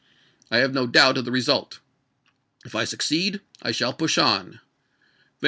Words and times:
I 0.49 0.57
have 0.57 0.73
no 0.73 0.87
doubt 0.87 1.19
of 1.19 1.21
i862^ 1.21 1.21
w^'r. 1.21 1.25
the 1.25 1.31
result. 1.31 1.79
If 2.65 2.73
I 2.73 2.85
succeed, 2.85 3.39
I 3.61 3.71
shall 3.71 3.93
push 3.93 4.17
on." 4.17 4.53
Van 4.53 4.53
p! 4.53 4.59